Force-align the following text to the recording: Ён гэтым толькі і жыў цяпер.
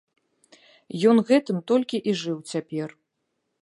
Ён 1.11 1.23
гэтым 1.29 1.57
толькі 1.73 1.97
і 2.11 2.19
жыў 2.23 2.37
цяпер. 2.55 2.89